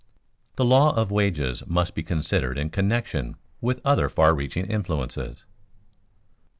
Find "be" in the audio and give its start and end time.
1.93-2.01